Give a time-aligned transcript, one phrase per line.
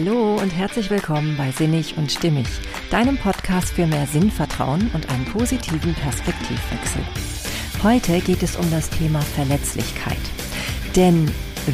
[0.00, 2.46] Hallo und herzlich willkommen bei Sinnig und Stimmig,
[2.88, 7.02] deinem Podcast für mehr Sinnvertrauen und einen positiven Perspektivwechsel.
[7.82, 10.20] Heute geht es um das Thema Verletzlichkeit.
[10.94, 11.28] Denn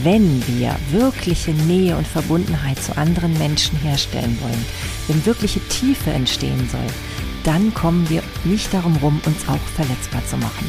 [0.05, 4.65] wenn wir wirkliche Nähe und Verbundenheit zu anderen Menschen herstellen wollen,
[5.07, 6.87] wenn wirkliche Tiefe entstehen soll,
[7.45, 10.67] dann kommen wir nicht darum rum, uns auch verletzbar zu machen.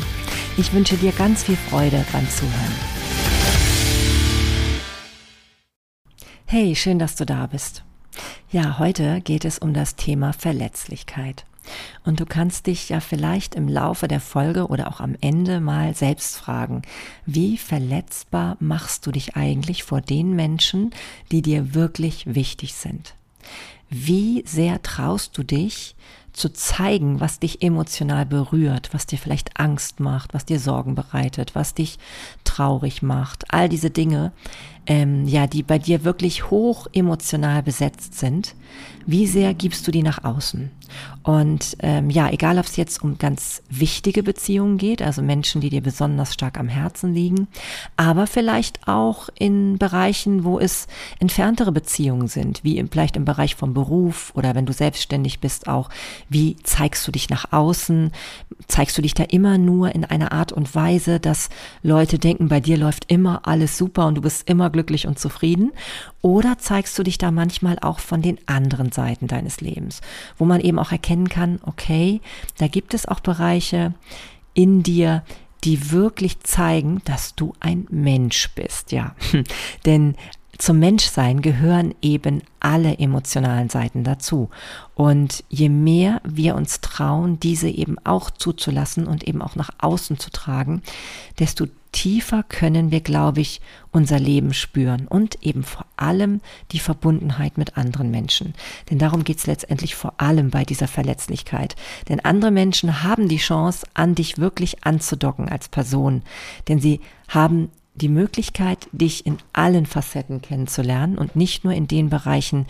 [0.57, 3.04] Ich wünsche dir ganz viel Freude beim Zuhören.
[6.47, 7.83] Hey, schön, dass du da bist.
[8.51, 11.43] Ja, heute geht es um das Thema Verletzlichkeit.
[12.05, 15.95] Und du kannst dich ja vielleicht im Laufe der Folge oder auch am Ende mal
[15.95, 16.83] selbst fragen,
[17.25, 20.91] wie verletzbar machst du dich eigentlich vor den Menschen,
[21.31, 23.15] die dir wirklich wichtig sind?
[23.89, 25.95] Wie sehr traust du dich
[26.35, 31.55] zu zeigen, was dich emotional berührt, was dir vielleicht Angst macht, was dir Sorgen bereitet,
[31.55, 31.97] was dich
[32.43, 34.33] traurig macht, all diese Dinge,
[34.87, 38.55] ähm, ja, die bei dir wirklich hoch emotional besetzt sind,
[39.05, 40.71] wie sehr gibst du die nach außen?
[41.23, 45.69] Und ähm, ja, egal ob es jetzt um ganz wichtige Beziehungen geht, also Menschen, die
[45.69, 47.47] dir besonders stark am Herzen liegen,
[47.97, 50.87] aber vielleicht auch in Bereichen, wo es
[51.19, 55.67] entferntere Beziehungen sind, wie im, vielleicht im Bereich vom Beruf oder wenn du selbstständig bist
[55.67, 55.89] auch,
[56.29, 58.11] wie zeigst du dich nach außen?
[58.67, 61.49] Zeigst du dich da immer nur in einer Art und Weise, dass
[61.81, 65.71] Leute denken, bei dir läuft immer alles super und du bist immer glücklich und zufrieden?
[66.21, 70.01] Oder zeigst du dich da manchmal auch von den anderen Seiten deines Lebens,
[70.37, 72.19] wo man eben auch erkennen kann, okay,
[72.57, 73.93] da gibt es auch Bereiche
[74.53, 75.23] in dir,
[75.63, 79.15] die wirklich zeigen, dass du ein Mensch bist, ja.
[79.85, 80.15] Denn
[80.57, 84.49] zum Menschsein gehören eben alle emotionalen Seiten dazu.
[84.93, 90.17] Und je mehr wir uns trauen, diese eben auch zuzulassen und eben auch nach außen
[90.17, 90.81] zu tragen,
[91.39, 96.41] desto tiefer können wir, glaube ich, unser Leben spüren und eben vor allem
[96.73, 98.53] die Verbundenheit mit anderen Menschen.
[98.91, 101.77] Denn darum geht es letztendlich vor allem bei dieser Verletzlichkeit.
[102.09, 106.23] Denn andere Menschen haben die Chance, an dich wirklich anzudocken als Person.
[106.67, 106.99] Denn sie
[107.29, 112.65] haben die Möglichkeit, dich in allen Facetten kennenzulernen und nicht nur in den Bereichen,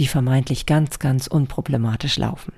[0.00, 2.52] die vermeintlich ganz, ganz unproblematisch laufen.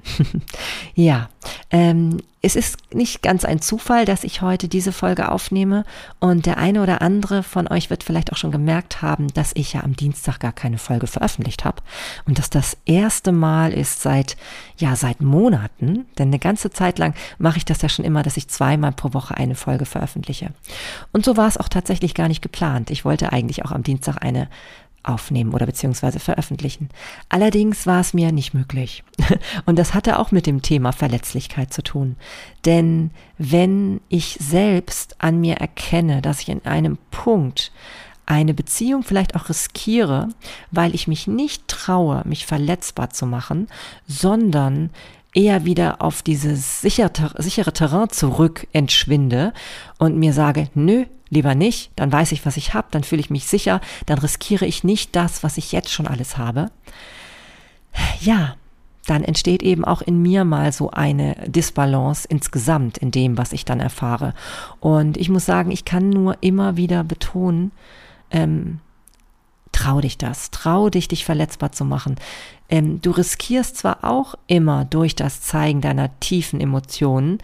[0.94, 1.28] ja,
[1.70, 5.84] ähm, es ist nicht ganz ein Zufall, dass ich heute diese Folge aufnehme
[6.20, 9.72] und der eine oder andere von euch wird vielleicht auch schon gemerkt haben, dass ich
[9.72, 11.82] ja am Dienstag gar keine Folge veröffentlicht habe
[12.26, 14.36] und dass das erste Mal ist seit
[14.76, 18.36] ja seit Monaten, denn eine ganze Zeit lang mache ich das ja schon immer, dass
[18.36, 20.50] ich zweimal pro Woche eine Folge veröffentliche.
[21.12, 22.90] Und so war es auch tatsächlich gar nicht geplant.
[22.90, 24.48] Ich wollte eigentlich auch am Dienstag eine
[25.06, 26.88] aufnehmen oder beziehungsweise veröffentlichen.
[27.28, 29.04] Allerdings war es mir nicht möglich.
[29.66, 32.16] Und das hatte auch mit dem Thema Verletzlichkeit zu tun.
[32.64, 37.72] Denn wenn ich selbst an mir erkenne, dass ich in einem Punkt
[38.26, 40.28] eine Beziehung vielleicht auch riskiere,
[40.72, 43.68] weil ich mich nicht traue, mich verletzbar zu machen,
[44.08, 44.90] sondern
[45.32, 49.52] eher wieder auf dieses sichere, Terrain zurück entschwinde
[49.98, 53.30] und mir sage, nö, lieber nicht, dann weiß ich, was ich habe, dann fühle ich
[53.30, 56.70] mich sicher, dann riskiere ich nicht das, was ich jetzt schon alles habe.
[58.20, 58.56] Ja,
[59.06, 63.64] dann entsteht eben auch in mir mal so eine Disbalance insgesamt in dem, was ich
[63.64, 64.34] dann erfahre.
[64.80, 67.72] Und ich muss sagen, ich kann nur immer wieder betonen,
[68.30, 68.80] ähm,
[69.72, 72.16] trau dich das, trau dich, dich verletzbar zu machen.
[72.68, 77.38] Ähm, du riskierst zwar auch immer durch das Zeigen deiner tiefen Emotionen,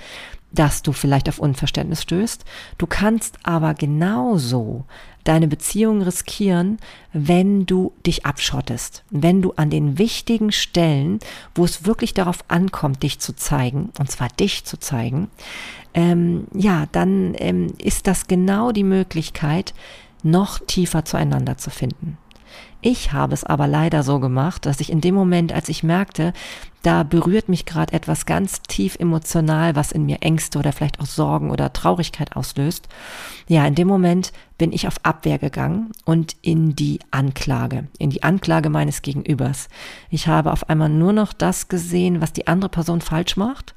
[0.52, 2.44] dass du vielleicht auf Unverständnis stößt,
[2.78, 4.84] du kannst aber genauso
[5.24, 6.78] deine Beziehung riskieren,
[7.12, 11.20] wenn du dich abschottest, wenn du an den wichtigen Stellen,
[11.54, 15.30] wo es wirklich darauf ankommt, dich zu zeigen, und zwar dich zu zeigen,
[15.94, 19.74] ähm, ja, dann ähm, ist das genau die Möglichkeit,
[20.22, 22.18] noch tiefer zueinander zu finden.
[22.84, 26.32] Ich habe es aber leider so gemacht, dass ich in dem Moment, als ich merkte,
[26.82, 31.06] da berührt mich gerade etwas ganz tief emotional, was in mir Ängste oder vielleicht auch
[31.06, 32.88] Sorgen oder Traurigkeit auslöst.
[33.46, 38.24] Ja, in dem Moment bin ich auf Abwehr gegangen und in die Anklage, in die
[38.24, 39.68] Anklage meines Gegenübers.
[40.10, 43.76] Ich habe auf einmal nur noch das gesehen, was die andere Person falsch macht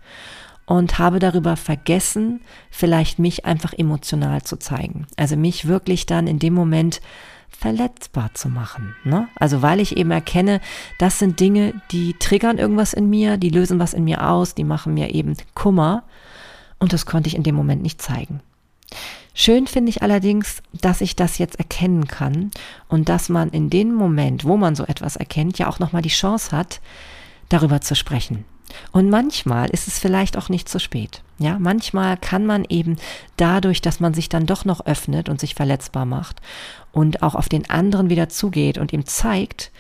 [0.66, 2.42] und habe darüber vergessen,
[2.72, 5.06] vielleicht mich einfach emotional zu zeigen.
[5.16, 7.02] Also mich wirklich dann in dem Moment
[7.50, 8.96] verletzbar zu machen.
[9.04, 9.28] Ne?
[9.36, 10.62] Also weil ich eben erkenne,
[11.00, 14.64] das sind Dinge, die triggern irgendwas in mir, die lösen was in mir aus, die
[14.64, 16.04] machen mir eben Kummer
[16.80, 18.42] und das konnte ich in dem Moment nicht zeigen.
[19.34, 22.52] Schön finde ich allerdings, dass ich das jetzt erkennen kann
[22.88, 26.10] und dass man in dem Moment, wo man so etwas erkennt, ja auch nochmal die
[26.10, 26.80] Chance hat,
[27.50, 28.46] darüber zu sprechen.
[28.92, 31.22] Und manchmal ist es vielleicht auch nicht zu spät.
[31.38, 32.96] Ja, manchmal kann man eben
[33.38, 36.42] dadurch, dass man sich dann doch noch öffnet und sich verletzbar macht
[36.92, 39.72] und auch auf den anderen wieder zugeht und ihm zeigt,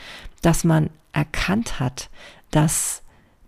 [0.41, 2.09] dass man erkannt hat,
[2.51, 3.03] dass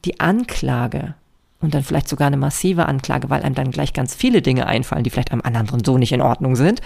[0.05, 1.15] die Anklage
[1.59, 5.03] und dann vielleicht sogar eine massive Anklage, weil einem dann gleich ganz viele Dinge einfallen,
[5.03, 6.81] die vielleicht einem anderen so nicht in Ordnung sind,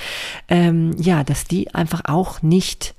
[0.47, 2.95] ähm, ja, dass die einfach auch nicht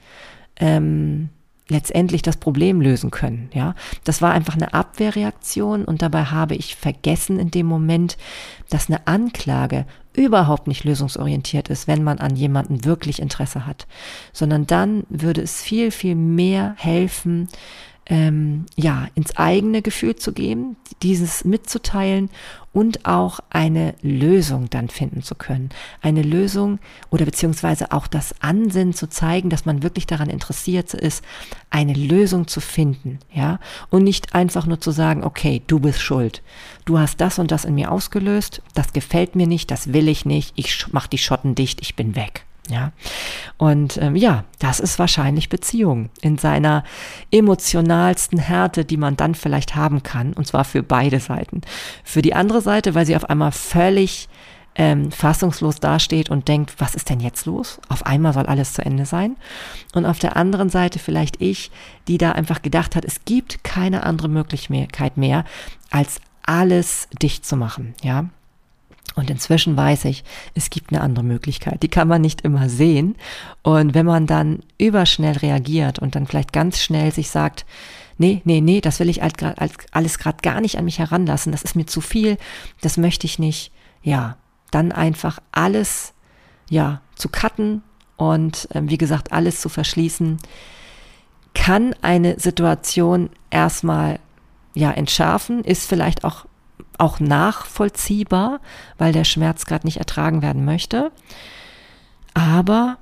[0.56, 1.30] ähm,
[1.68, 3.50] letztendlich das Problem lösen können.
[3.54, 3.74] Ja,
[4.04, 8.16] das war einfach eine Abwehrreaktion und dabei habe ich vergessen in dem Moment,
[8.68, 13.86] dass eine Anklage überhaupt nicht lösungsorientiert ist, wenn man an jemanden wirklich Interesse hat,
[14.32, 17.48] sondern dann würde es viel, viel mehr helfen,
[18.06, 22.30] ähm, ja, ins eigene Gefühl zu gehen, dieses mitzuteilen
[22.72, 25.70] und auch eine Lösung dann finden zu können.
[26.00, 26.78] Eine Lösung
[27.10, 31.22] oder beziehungsweise auch das Ansinnen zu zeigen, dass man wirklich daran interessiert ist,
[31.70, 33.60] eine Lösung zu finden, ja,
[33.90, 36.42] und nicht einfach nur zu sagen, okay, du bist schuld.
[36.84, 40.24] Du hast das und das in mir ausgelöst, das gefällt mir nicht, das will ich
[40.24, 42.46] nicht, ich mach die Schotten dicht, ich bin weg.
[42.68, 42.92] Ja,
[43.56, 46.84] und ähm, ja, das ist wahrscheinlich Beziehung in seiner
[47.32, 51.62] emotionalsten Härte, die man dann vielleicht haben kann, und zwar für beide Seiten.
[52.04, 54.28] Für die andere Seite, weil sie auf einmal völlig
[54.74, 57.80] ähm, fassungslos dasteht und denkt, was ist denn jetzt los?
[57.88, 59.36] Auf einmal soll alles zu Ende sein.
[59.94, 61.70] Und auf der anderen Seite vielleicht ich,
[62.08, 65.44] die da einfach gedacht hat, es gibt keine andere Möglichkeit mehr,
[65.90, 68.26] als alles dicht zu machen, ja.
[69.14, 70.24] Und inzwischen weiß ich,
[70.54, 71.82] es gibt eine andere Möglichkeit.
[71.82, 73.16] Die kann man nicht immer sehen.
[73.62, 77.66] Und wenn man dann überschnell reagiert und dann vielleicht ganz schnell sich sagt,
[78.18, 81.76] nee, nee, nee, das will ich alles gerade gar nicht an mich heranlassen, das ist
[81.76, 82.38] mir zu viel,
[82.80, 83.72] das möchte ich nicht,
[84.02, 84.36] ja,
[84.70, 86.14] dann einfach alles,
[86.70, 87.82] ja, zu cutten
[88.16, 90.38] und äh, wie gesagt, alles zu verschließen,
[91.54, 94.18] kann eine Situation erstmal
[94.74, 96.46] ja entschärfen, ist vielleicht auch
[96.98, 98.60] auch nachvollziehbar,
[98.98, 101.12] weil der Schmerz gerade nicht ertragen werden möchte,
[102.34, 102.98] aber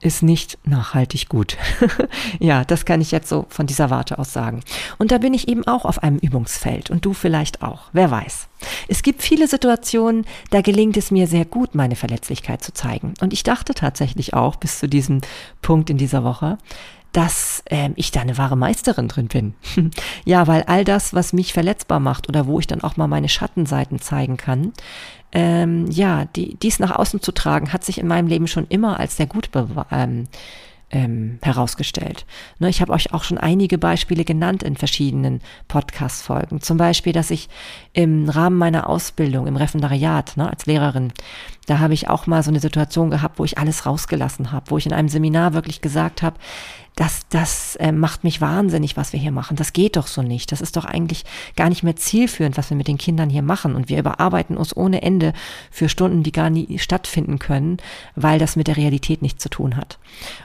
[0.00, 1.56] ist nicht nachhaltig gut.
[2.38, 4.60] ja, das kann ich jetzt so von dieser Warte aus sagen.
[4.98, 8.48] Und da bin ich eben auch auf einem Übungsfeld und du vielleicht auch, wer weiß.
[8.86, 13.14] Es gibt viele Situationen, da gelingt es mir sehr gut, meine Verletzlichkeit zu zeigen.
[13.20, 15.20] Und ich dachte tatsächlich auch bis zu diesem
[15.62, 16.58] Punkt in dieser Woche,
[17.12, 19.54] dass ähm, ich da eine wahre Meisterin drin bin.
[20.24, 23.28] ja, weil all das, was mich verletzbar macht oder wo ich dann auch mal meine
[23.28, 24.72] Schattenseiten zeigen kann,
[25.32, 28.98] ähm, ja, die, dies nach außen zu tragen, hat sich in meinem Leben schon immer
[28.98, 29.50] als sehr gut
[29.90, 30.26] ähm,
[30.90, 32.24] ähm, herausgestellt.
[32.58, 36.60] Ne, ich habe euch auch schon einige Beispiele genannt in verschiedenen Podcast-Folgen.
[36.60, 37.48] Zum Beispiel, dass ich
[37.92, 41.12] im Rahmen meiner Ausbildung im Referendariat ne, als Lehrerin,
[41.66, 44.78] da habe ich auch mal so eine Situation gehabt, wo ich alles rausgelassen habe, wo
[44.78, 46.36] ich in einem Seminar wirklich gesagt habe,
[46.98, 49.56] das, das äh, macht mich wahnsinnig, was wir hier machen.
[49.56, 50.50] Das geht doch so nicht.
[50.50, 51.24] Das ist doch eigentlich
[51.54, 53.76] gar nicht mehr zielführend, was wir mit den Kindern hier machen.
[53.76, 55.32] Und wir überarbeiten uns ohne Ende
[55.70, 57.76] für Stunden, die gar nie stattfinden können,
[58.16, 60.00] weil das mit der Realität nichts zu tun hat.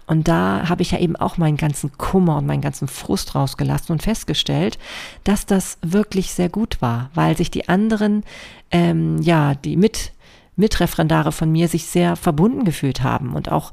[0.05, 3.91] Und da habe ich ja eben auch meinen ganzen Kummer und meinen ganzen Frust rausgelassen
[3.91, 4.77] und festgestellt,
[5.23, 8.23] dass das wirklich sehr gut war, weil sich die anderen,
[8.69, 10.11] ähm, ja, die mit
[10.55, 13.71] Mitreferendare von mir sich sehr verbunden gefühlt haben und auch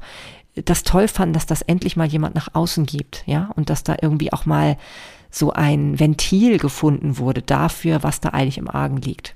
[0.55, 3.95] das toll fanden, dass das endlich mal jemand nach außen gibt, ja, und dass da
[4.01, 4.77] irgendwie auch mal
[5.29, 9.33] so ein Ventil gefunden wurde dafür, was da eigentlich im Argen liegt.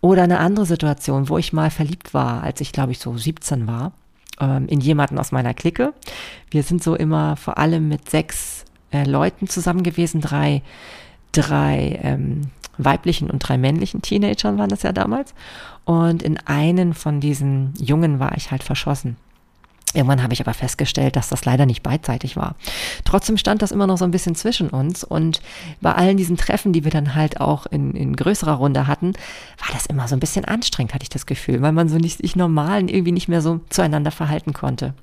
[0.00, 3.66] Oder eine andere Situation, wo ich mal verliebt war, als ich glaube ich so 17
[3.66, 3.92] war,
[4.40, 5.92] ähm, in jemanden aus meiner Clique.
[6.50, 10.62] Wir sind so immer vor allem mit sechs äh, Leuten zusammen gewesen, drei,
[11.32, 15.34] drei ähm, weiblichen und drei männlichen Teenagern waren das ja damals.
[15.84, 19.16] Und in einen von diesen Jungen war ich halt verschossen.
[19.94, 22.56] Irgendwann habe ich aber festgestellt, dass das leider nicht beidseitig war.
[23.04, 25.40] Trotzdem stand das immer noch so ein bisschen zwischen uns und
[25.80, 29.12] bei allen diesen Treffen, die wir dann halt auch in, in größerer Runde hatten,
[29.58, 32.18] war das immer so ein bisschen anstrengend, hatte ich das Gefühl, weil man so nicht
[32.18, 34.94] sich normal irgendwie nicht mehr so zueinander verhalten konnte.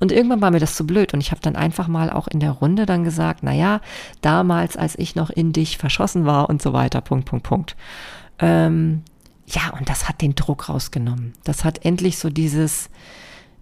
[0.00, 2.40] Und irgendwann war mir das zu blöd und ich habe dann einfach mal auch in
[2.40, 3.80] der Runde dann gesagt, na ja,
[4.20, 7.76] damals, als ich noch in dich verschossen war und so weiter, Punkt, Punkt, Punkt.
[8.38, 9.02] Ähm,
[9.46, 11.32] ja, und das hat den Druck rausgenommen.
[11.44, 12.90] Das hat endlich so dieses,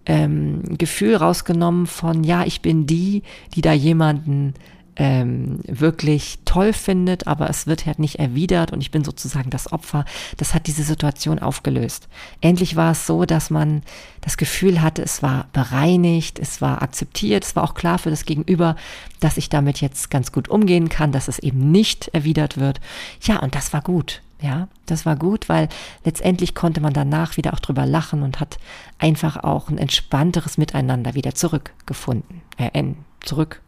[0.06, 3.22] ähm, Gefühl rausgenommen von, ja, ich bin die,
[3.54, 4.54] die da jemanden
[4.96, 9.72] ähm, wirklich toll findet, aber es wird halt nicht erwidert und ich bin sozusagen das
[9.72, 10.04] Opfer.
[10.36, 12.08] Das hat diese Situation aufgelöst.
[12.40, 13.82] Endlich war es so, dass man
[14.20, 18.24] das Gefühl hatte, es war bereinigt, es war akzeptiert, es war auch klar für das
[18.24, 18.76] Gegenüber,
[19.20, 22.80] dass ich damit jetzt ganz gut umgehen kann, dass es eben nicht erwidert wird.
[23.22, 24.22] Ja, und das war gut.
[24.44, 25.70] Ja, das war gut, weil
[26.04, 28.58] letztendlich konnte man danach wieder auch drüber lachen und hat
[28.98, 32.42] einfach auch ein entspannteres Miteinander wieder zurückgefunden.
[32.58, 32.84] Äh,
[33.24, 33.62] zurück,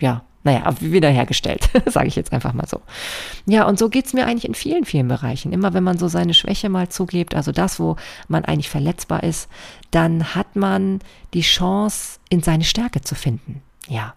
[0.00, 2.82] ja, naja, wiederhergestellt, sage ich jetzt einfach mal so.
[3.46, 5.50] Ja, und so geht's mir eigentlich in vielen, vielen Bereichen.
[5.50, 7.96] Immer wenn man so seine Schwäche mal zugibt, also das, wo
[8.28, 9.48] man eigentlich verletzbar ist,
[9.92, 10.98] dann hat man
[11.32, 13.62] die Chance, in seine Stärke zu finden.
[13.88, 14.12] Ja.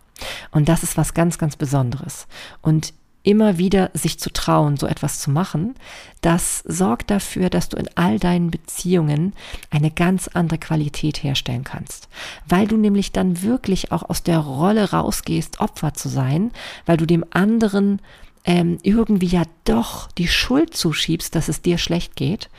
[0.51, 2.27] Und das ist was ganz, ganz Besonderes.
[2.61, 2.93] Und
[3.25, 5.75] immer wieder sich zu trauen, so etwas zu machen,
[6.21, 9.33] das sorgt dafür, dass du in all deinen Beziehungen
[9.69, 12.07] eine ganz andere Qualität herstellen kannst.
[12.47, 16.51] Weil du nämlich dann wirklich auch aus der Rolle rausgehst, Opfer zu sein,
[16.85, 17.99] weil du dem anderen
[18.45, 22.49] ähm, irgendwie ja doch die Schuld zuschiebst, dass es dir schlecht geht,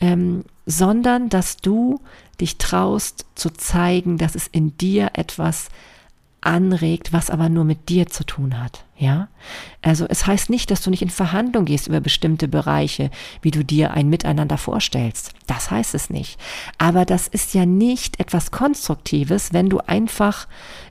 [0.00, 2.00] ähm, sondern dass du
[2.40, 5.68] dich traust zu zeigen, dass es in dir etwas
[6.44, 8.84] anregt, was aber nur mit dir zu tun hat.
[8.96, 9.28] Ja?
[9.82, 13.10] Also es heißt nicht, dass du nicht in Verhandlung gehst über bestimmte Bereiche,
[13.42, 15.32] wie du dir ein Miteinander vorstellst.
[15.46, 16.38] Das heißt es nicht.
[16.78, 20.46] Aber das ist ja nicht etwas Konstruktives, wenn du einfach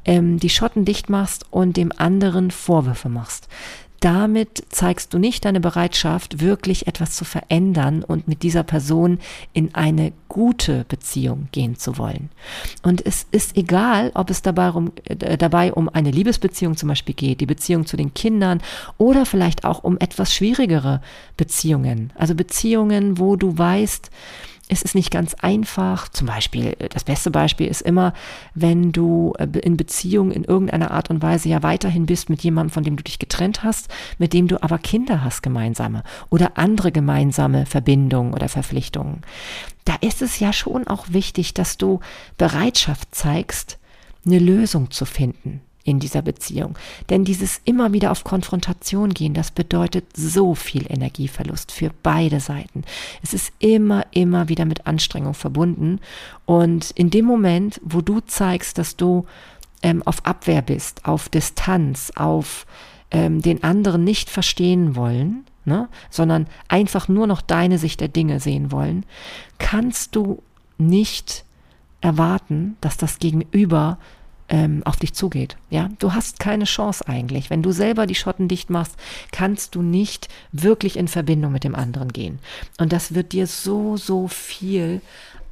[0.05, 3.47] ähm, die Schotten dicht machst und dem anderen Vorwürfe machst
[4.03, 9.19] damit zeigst du nicht deine Bereitschaft, wirklich etwas zu verändern und mit dieser Person
[9.53, 12.29] in eine gute Beziehung gehen zu wollen.
[12.81, 17.15] Und es ist egal, ob es dabei um, äh, dabei um eine Liebesbeziehung zum Beispiel
[17.15, 18.61] geht, die Beziehung zu den Kindern
[18.97, 21.01] oder vielleicht auch um etwas schwierigere
[21.37, 22.11] Beziehungen.
[22.15, 24.11] Also Beziehungen, wo du weißt,
[24.73, 26.09] es ist nicht ganz einfach.
[26.09, 28.13] Zum Beispiel, äh, das beste Beispiel ist immer,
[28.53, 32.73] wenn du äh, in Beziehung in irgendeiner Art und Weise ja weiterhin bist mit jemandem,
[32.73, 36.91] von dem du dich getrennt hast, mit dem du aber Kinder hast gemeinsame oder andere
[36.91, 39.21] gemeinsame Verbindungen oder Verpflichtungen.
[39.85, 41.99] Da ist es ja schon auch wichtig, dass du
[42.37, 43.79] Bereitschaft zeigst,
[44.25, 46.77] eine Lösung zu finden in dieser Beziehung.
[47.09, 52.83] Denn dieses immer wieder auf Konfrontation gehen, das bedeutet so viel Energieverlust für beide Seiten.
[53.21, 55.99] Es ist immer, immer wieder mit Anstrengung verbunden.
[56.45, 59.25] Und in dem Moment, wo du zeigst, dass du
[59.81, 62.65] ähm, auf Abwehr bist, auf Distanz, auf
[63.11, 68.39] ähm, den anderen nicht verstehen wollen, ne, sondern einfach nur noch deine Sicht der Dinge
[68.39, 69.05] sehen wollen,
[69.59, 70.41] kannst du
[70.77, 71.43] nicht
[72.01, 73.97] erwarten, dass das Gegenüber
[74.53, 75.57] ähm, auf dich zugeht.
[75.71, 77.49] Ja, du hast keine Chance eigentlich.
[77.49, 78.95] Wenn du selber die Schotten dicht machst,
[79.31, 82.37] kannst du nicht wirklich in Verbindung mit dem anderen gehen.
[82.77, 85.01] Und das wird dir so, so viel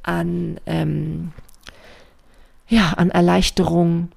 [0.04, 1.32] an, ähm,
[2.68, 4.12] ja, an Erleichterung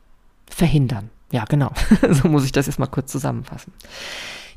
[0.47, 1.09] verhindern.
[1.31, 1.71] Ja, genau.
[2.11, 3.73] so muss ich das jetzt mal kurz zusammenfassen.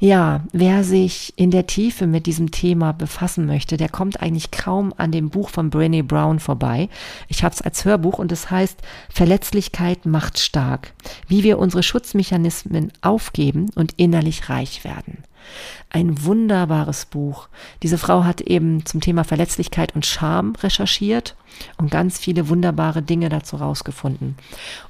[0.00, 4.94] Ja, wer sich in der Tiefe mit diesem Thema befassen möchte, der kommt eigentlich kaum
[4.96, 6.88] an dem Buch von Brené Brown vorbei.
[7.26, 10.92] Ich habe es als Hörbuch und es heißt Verletzlichkeit macht stark,
[11.26, 15.24] wie wir unsere Schutzmechanismen aufgeben und innerlich reich werden.
[15.90, 17.48] Ein wunderbares Buch.
[17.82, 21.34] Diese Frau hat eben zum Thema Verletzlichkeit und Scham recherchiert
[21.76, 24.36] und ganz viele wunderbare Dinge dazu rausgefunden.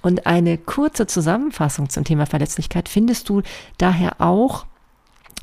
[0.03, 3.41] Und eine kurze Zusammenfassung zum Thema Verletzlichkeit findest du
[3.79, 4.67] daher auch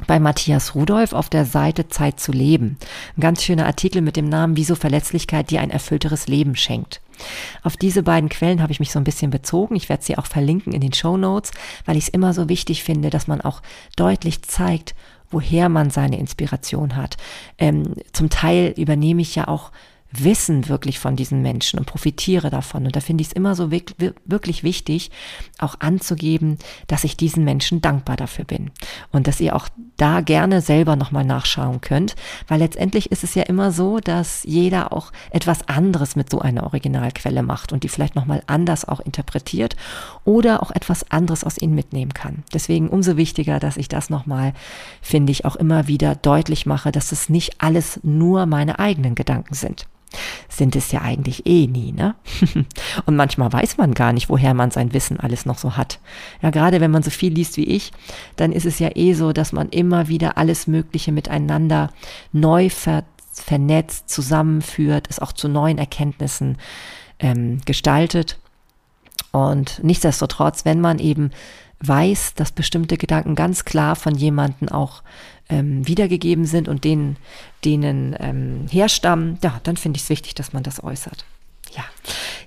[0.08, 2.78] bei Matthias Rudolf auf der Seite Zeit zu leben.
[3.18, 7.02] Ein ganz schöner Artikel mit dem Namen Wieso Verletzlichkeit dir ein erfüllteres Leben schenkt.
[7.64, 9.76] Auf diese beiden Quellen habe ich mich so ein bisschen bezogen.
[9.76, 11.52] Ich werde sie auch verlinken in den Show Notes,
[11.86, 13.62] weil ich es immer so wichtig finde, dass man auch
[13.96, 14.96] deutlich zeigt,
[15.32, 17.18] woher man seine Inspiration hat.
[17.58, 19.72] Ähm, zum Teil übernehme ich ja auch
[20.24, 22.86] Wissen wirklich von diesen Menschen und profitiere davon.
[22.86, 25.12] Und da finde ich es immer so wirklich wichtig,
[25.60, 26.58] auch anzugeben,
[26.88, 28.72] dass ich diesen Menschen dankbar dafür bin.
[29.12, 29.68] Und dass ihr auch
[29.98, 32.16] da gerne selber nochmal nachschauen könnt,
[32.48, 36.64] weil letztendlich ist es ja immer so, dass jeder auch etwas anderes mit so einer
[36.64, 39.76] Originalquelle macht und die vielleicht nochmal anders auch interpretiert
[40.24, 42.44] oder auch etwas anderes aus ihnen mitnehmen kann.
[42.54, 44.54] Deswegen umso wichtiger, dass ich das nochmal,
[45.02, 49.54] finde ich, auch immer wieder deutlich mache, dass es nicht alles nur meine eigenen Gedanken
[49.54, 49.88] sind
[50.50, 52.16] sind es ja eigentlich eh nie, ne?
[53.06, 56.00] Und manchmal weiß man gar nicht, woher man sein Wissen alles noch so hat.
[56.42, 57.92] Ja, gerade wenn man so viel liest wie ich,
[58.36, 61.92] dann ist es ja eh so, dass man immer wieder alles Mögliche miteinander
[62.32, 66.58] neu ver vernetzt, zusammenführt, es auch zu neuen Erkenntnissen
[67.20, 68.40] ähm, gestaltet.
[69.32, 71.32] Und nichtsdestotrotz, wenn man eben
[71.82, 75.04] weiß, dass bestimmte Gedanken ganz klar von jemandem auch
[75.50, 77.18] ähm, wiedergegeben sind und denen,
[77.64, 81.26] denen ähm, herstammen, ja, dann finde ich es wichtig, dass man das äußert.
[81.76, 81.84] Ja,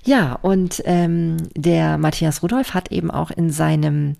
[0.03, 4.15] ja, und ähm, der Matthias Rudolf hat eben auch in seinem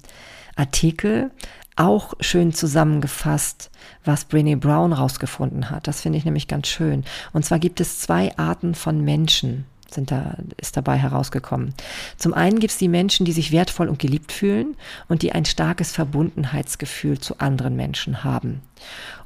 [0.56, 1.32] Artikel
[1.76, 3.72] auch schön zusammengefasst,
[4.04, 5.88] was Brené Brown rausgefunden hat.
[5.88, 7.06] Das finde ich nämlich ganz schön.
[7.32, 11.74] Und zwar gibt es zwei Arten von Menschen sind da, ist dabei herausgekommen.
[12.18, 14.76] Zum einen gibt es die Menschen, die sich wertvoll und geliebt fühlen
[15.08, 18.62] und die ein starkes Verbundenheitsgefühl zu anderen Menschen haben.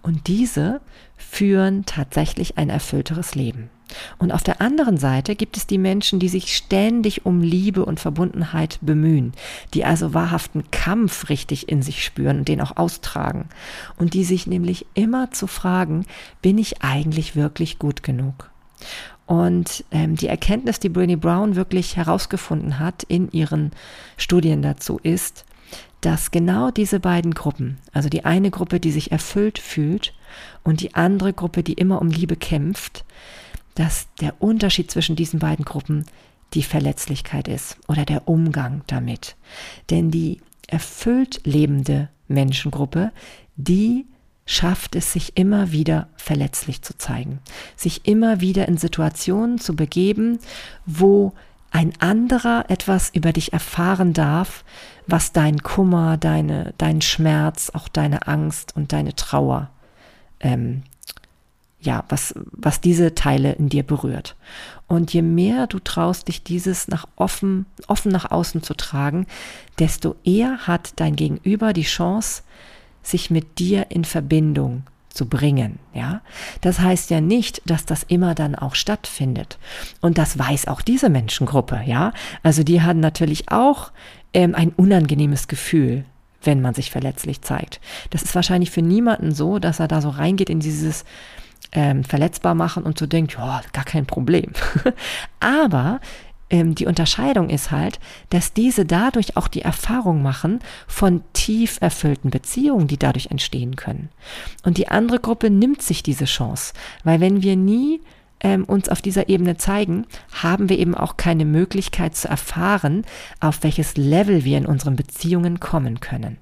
[0.02, 0.82] Und diese
[1.18, 3.70] führen tatsächlich ein erfüllteres Leben.
[4.18, 8.00] Und auf der anderen Seite gibt es die Menschen, die sich ständig um Liebe und
[8.00, 9.34] Verbundenheit bemühen,
[9.74, 13.50] die also wahrhaften Kampf richtig in sich spüren und den auch austragen.
[13.98, 16.06] Und die sich nämlich immer zu fragen,
[16.42, 18.50] bin ich eigentlich wirklich gut genug?
[19.26, 23.72] Und ähm, die Erkenntnis, die Brené Brown wirklich herausgefunden hat in ihren
[24.18, 25.46] Studien dazu, ist,
[26.02, 30.14] dass genau diese beiden Gruppen, also die eine Gruppe, die sich erfüllt fühlt
[30.64, 33.06] und die andere Gruppe, die immer um Liebe kämpft,
[33.76, 36.06] dass der Unterschied zwischen diesen beiden Gruppen
[36.54, 39.36] die Verletzlichkeit ist oder der Umgang damit.
[39.90, 43.12] Denn die erfüllt lebende Menschengruppe,
[43.56, 44.06] die
[44.46, 47.40] schafft es, sich immer wieder verletzlich zu zeigen,
[47.76, 50.40] sich immer wieder in Situationen zu begeben,
[50.86, 51.34] wo
[51.72, 54.64] ein anderer etwas über dich erfahren darf,
[55.08, 59.70] was dein Kummer, deine, dein Schmerz, auch deine Angst und deine Trauer
[60.44, 60.84] ähm,
[61.80, 64.36] ja, was, was diese Teile in dir berührt.
[64.88, 69.28] Und je mehr du traust, dich dieses nach offen, offen nach außen zu tragen,
[69.80, 72.44] desto eher hat dein Gegenüber die Chance,
[73.04, 76.22] sich mit dir in Verbindung zu bringen, ja.
[76.62, 79.60] Das heißt ja nicht, dass das immer dann auch stattfindet.
[80.02, 82.14] Und das weiß auch diese Menschengruppe, ja.
[82.42, 83.92] Also die haben natürlich auch
[84.34, 86.06] ähm, ein unangenehmes Gefühl,
[86.42, 87.80] wenn man sich verletzlich zeigt.
[88.10, 91.06] Das ist wahrscheinlich für niemanden so, dass er da so reingeht in dieses,
[91.74, 94.52] ähm, verletzbar machen und so denkt, ja, gar kein Problem.
[95.40, 96.00] Aber
[96.54, 102.30] ähm, die Unterscheidung ist halt, dass diese dadurch auch die Erfahrung machen von tief erfüllten
[102.30, 104.10] Beziehungen, die dadurch entstehen können.
[104.64, 108.02] Und die andere Gruppe nimmt sich diese Chance, weil wenn wir nie
[108.40, 113.04] ähm, uns auf dieser Ebene zeigen, haben wir eben auch keine Möglichkeit zu erfahren,
[113.40, 116.38] auf welches Level wir in unseren Beziehungen kommen können.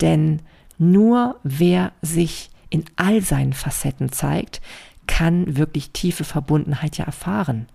[0.00, 0.40] Denn
[0.78, 4.62] nur wer sich in all seinen Facetten zeigt,
[5.10, 7.66] kann wirklich tiefe Verbundenheit ja erfahren.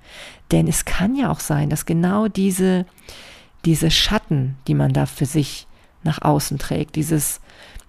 [0.51, 2.85] Denn es kann ja auch sein, dass genau diese,
[3.65, 5.67] diese Schatten, die man da für sich
[6.03, 7.41] nach außen trägt, dieses,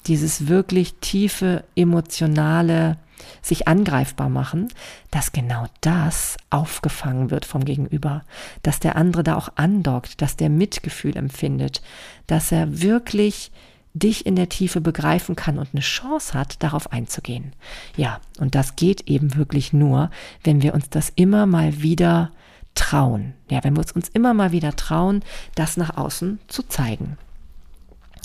[0.08, 2.98] dieses wirklich tiefe emotionale
[3.40, 4.68] sich angreifbar machen,
[5.12, 8.24] dass genau das aufgefangen wird vom Gegenüber,
[8.62, 11.82] dass der andere da auch andockt, dass der Mitgefühl empfindet,
[12.26, 13.52] dass er wirklich
[13.98, 17.52] dich in der Tiefe begreifen kann und eine Chance hat, darauf einzugehen.
[17.96, 20.10] Ja, und das geht eben wirklich nur,
[20.44, 22.30] wenn wir uns das immer mal wieder
[22.74, 23.32] trauen.
[23.50, 25.22] Ja, wenn wir uns immer mal wieder trauen,
[25.54, 27.16] das nach außen zu zeigen.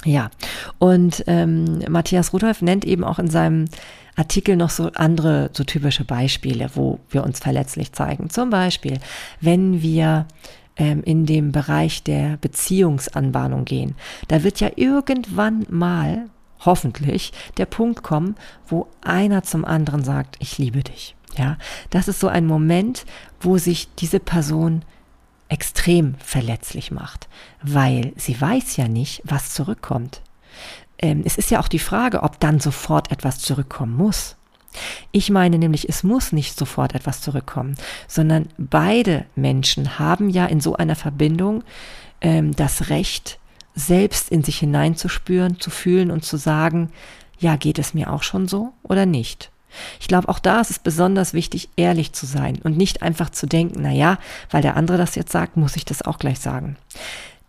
[0.04, 0.32] Ja,
[0.80, 3.66] und ähm, Matthias Rudolph nennt eben auch in seinem
[4.16, 8.30] Artikel noch so andere, so typische Beispiele, wo wir uns verletzlich zeigen.
[8.30, 8.98] Zum Beispiel,
[9.40, 10.26] wenn wir
[10.78, 13.96] ähm, in dem Bereich der Beziehungsanbahnung gehen.
[14.28, 16.30] Da wird ja irgendwann mal,
[16.60, 18.36] hoffentlich, der Punkt kommen,
[18.68, 21.16] wo einer zum anderen sagt, ich liebe dich.
[21.38, 21.58] Ja,
[21.90, 23.06] das ist so ein Moment,
[23.40, 24.84] wo sich diese Person
[25.48, 27.28] extrem verletzlich macht,
[27.62, 30.22] weil sie weiß ja nicht, was zurückkommt.
[30.98, 34.36] Ähm, es ist ja auch die Frage, ob dann sofort etwas zurückkommen muss.
[35.12, 37.76] Ich meine nämlich, es muss nicht sofort etwas zurückkommen,
[38.08, 41.64] sondern beide Menschen haben ja in so einer Verbindung
[42.22, 43.40] ähm, das Recht,
[43.76, 46.92] selbst in sich hineinzuspüren, zu fühlen und zu sagen,
[47.40, 49.52] ja, geht es mir auch schon so oder nicht?
[50.00, 53.48] Ich glaube, auch da ist es besonders wichtig, ehrlich zu sein und nicht einfach zu
[53.48, 56.76] denken, na ja, weil der andere das jetzt sagt, muss ich das auch gleich sagen.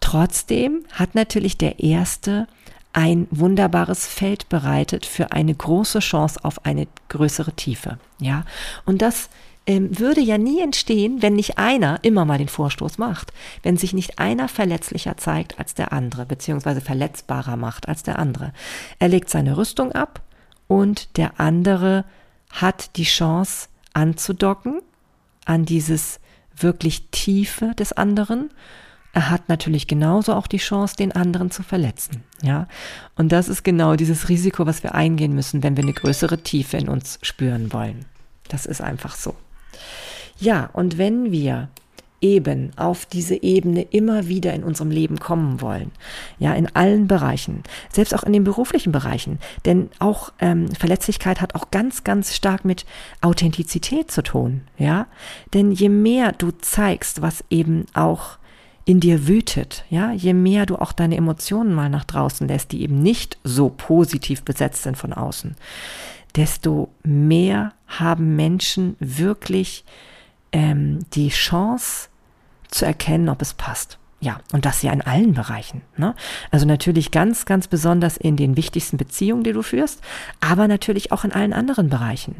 [0.00, 2.46] Trotzdem hat natürlich der Erste
[2.92, 7.98] ein wunderbares Feld bereitet für eine große Chance auf eine größere Tiefe.
[8.20, 8.44] Ja,
[8.84, 9.30] und das
[9.66, 13.92] ähm, würde ja nie entstehen, wenn nicht einer immer mal den Vorstoß macht, wenn sich
[13.92, 18.52] nicht einer verletzlicher zeigt als der andere, beziehungsweise verletzbarer macht als der andere.
[18.98, 20.20] Er legt seine Rüstung ab
[20.66, 22.04] und der andere
[22.50, 24.80] hat die Chance anzudocken
[25.44, 26.20] an dieses
[26.54, 28.50] wirklich Tiefe des anderen
[29.12, 32.24] er hat natürlich genauso auch die Chance, den anderen zu verletzen.
[32.42, 32.66] Ja,
[33.16, 36.78] und das ist genau dieses Risiko, was wir eingehen müssen, wenn wir eine größere Tiefe
[36.78, 38.06] in uns spüren wollen.
[38.48, 39.34] Das ist einfach so.
[40.38, 41.68] Ja, und wenn wir
[42.22, 45.90] eben auf diese Ebene immer wieder in unserem Leben kommen wollen.
[46.38, 49.38] Ja, in allen Bereichen, selbst auch in den beruflichen Bereichen.
[49.66, 52.86] Denn auch ähm, Verletzlichkeit hat auch ganz, ganz stark mit
[53.20, 54.62] Authentizität zu tun.
[54.78, 55.08] Ja,
[55.52, 58.38] denn je mehr du zeigst, was eben auch
[58.84, 62.82] in dir wütet, ja, je mehr du auch deine Emotionen mal nach draußen lässt, die
[62.82, 65.54] eben nicht so positiv besetzt sind von außen,
[66.34, 69.84] desto mehr haben Menschen wirklich
[70.52, 72.08] ähm, die Chance
[72.68, 73.98] zu erkennen, ob es passt.
[74.22, 75.82] Ja, und das ja in allen Bereichen.
[75.96, 76.14] Ne?
[76.52, 80.00] Also natürlich ganz, ganz besonders in den wichtigsten Beziehungen, die du führst,
[80.38, 82.36] aber natürlich auch in allen anderen Bereichen.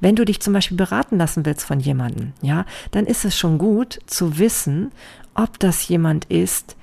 [0.00, 3.58] Wenn du dich zum Beispiel beraten lassen willst von jemandem, ja, dann ist es schon
[3.58, 4.90] gut zu wissen,
[5.34, 6.74] ob das jemand ist,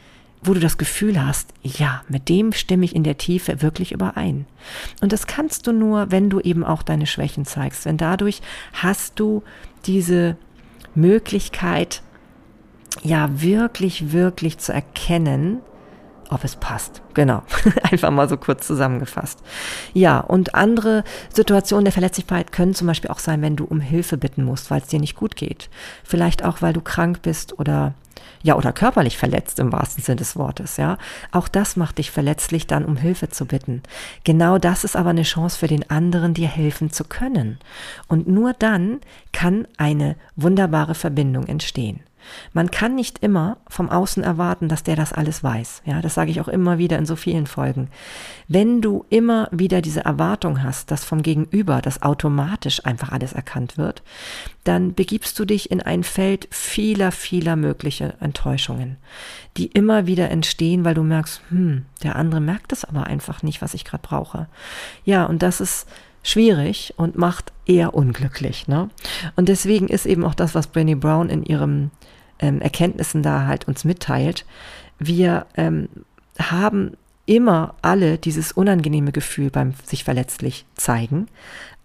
[0.42, 4.46] wo du das Gefühl hast, ja, mit dem stimme ich in der Tiefe wirklich überein.
[5.02, 9.20] Und das kannst du nur, wenn du eben auch deine Schwächen zeigst, denn dadurch hast
[9.20, 9.44] du
[9.86, 10.38] diese
[10.96, 12.02] Möglichkeit,
[13.04, 15.60] ja, wirklich, wirklich zu erkennen,
[16.30, 17.02] ob es passt.
[17.14, 17.44] Genau.
[17.84, 19.40] Einfach mal so kurz zusammengefasst.
[19.94, 24.18] Ja, und andere Situationen der Verletzlichkeit können zum Beispiel auch sein, wenn du um Hilfe
[24.18, 25.70] bitten musst, weil es dir nicht gut geht.
[26.04, 27.94] Vielleicht auch, weil du krank bist oder
[28.44, 30.98] ja, oder körperlich verletzt im wahrsten Sinne des Wortes, ja.
[31.32, 33.84] Auch das macht dich verletzlich, dann um Hilfe zu bitten.
[34.24, 37.60] Genau das ist aber eine Chance für den anderen, dir helfen zu können.
[38.08, 39.02] Und nur dann
[39.34, 42.02] kann eine wunderbare Verbindung entstehen.
[42.54, 45.84] Man kann nicht immer vom Außen erwarten, dass der das alles weiß.
[45.86, 47.90] Ja, das sage ich auch immer wieder in so vielen Folgen.
[48.48, 53.78] Wenn du immer wieder diese Erwartung hast, dass vom Gegenüber das automatisch einfach alles erkannt
[53.78, 54.04] wird,
[54.64, 58.98] dann begibst du dich in ein Feld vieler, vieler möglicher Enttäuschungen,
[59.58, 63.62] die immer wieder entstehen, weil du merkst, hm, der andere merkt es aber einfach nicht,
[63.62, 64.48] was ich gerade brauche.
[65.06, 65.88] Ja, und das ist
[66.28, 68.68] schwierig und macht eher unglücklich.
[68.68, 68.90] Ne?
[69.36, 71.92] Und deswegen ist eben auch das, was Brené Brown in ihrem
[72.40, 74.46] ähm, Erkenntnissen da halt uns mitteilt.
[75.00, 75.90] Wir ähm,
[76.40, 81.28] haben immer alle dieses unangenehme Gefühl beim sich verletzlich zeigen,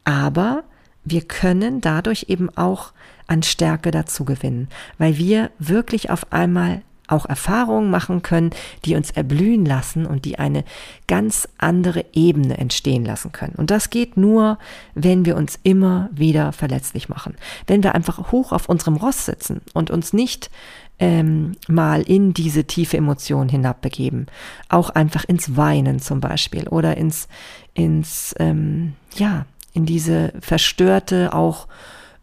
[0.04, 0.64] aber
[1.04, 2.92] wir können dadurch eben auch
[3.26, 8.50] an Stärke dazu gewinnen, weil wir wirklich auf einmal auch Erfahrungen machen können,
[8.84, 10.64] die uns erblühen lassen und die eine
[11.06, 13.54] ganz andere Ebene entstehen lassen können.
[13.56, 14.58] Und das geht nur,
[14.94, 17.34] wenn wir uns immer wieder verletzlich machen.
[17.66, 20.50] Wenn wir einfach hoch auf unserem Ross sitzen und uns nicht
[20.98, 24.26] ähm, mal in diese tiefe Emotion hinabbegeben.
[24.68, 27.26] Auch einfach ins Weinen zum Beispiel oder ins,
[27.74, 31.66] ins ähm, ja, in diese verstörte, auch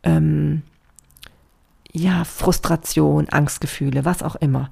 [0.03, 0.61] ähm,
[1.91, 4.69] ja, Frustration, Angstgefühle, was auch immer,